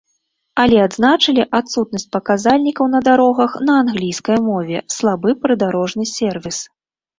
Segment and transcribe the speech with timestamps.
[0.61, 6.57] Але адзначылі адсутнасць паказальнікаў на дарогах на англійскай мове, слабы прыдарожны сервіс.